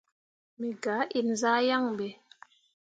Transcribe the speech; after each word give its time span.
Me 0.59 0.67
gah 0.83 1.05
inzah 1.19 1.59
yaŋ 1.67 1.85
ɓe. 1.97 2.07